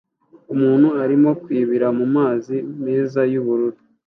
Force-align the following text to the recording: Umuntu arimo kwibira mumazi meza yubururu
Umuntu 0.53 0.87
arimo 1.03 1.29
kwibira 1.43 1.87
mumazi 1.97 2.55
meza 2.83 3.21
yubururu 3.31 3.79